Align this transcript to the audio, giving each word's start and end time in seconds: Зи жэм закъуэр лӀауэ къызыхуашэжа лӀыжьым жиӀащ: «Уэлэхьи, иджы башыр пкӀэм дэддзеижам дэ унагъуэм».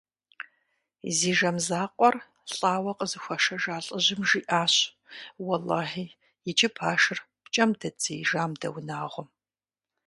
Зи 1.15 1.31
жэм 1.39 1.57
закъуэр 1.65 2.15
лӀауэ 2.55 2.91
къызыхуашэжа 2.97 3.77
лӀыжьым 3.85 4.21
жиӀащ: 4.29 4.73
«Уэлэхьи, 5.45 6.07
иджы 6.49 6.69
башыр 6.75 7.19
пкӀэм 7.43 7.69
дэддзеижам 7.79 8.51
дэ 8.61 8.67
унагъуэм». 8.77 9.27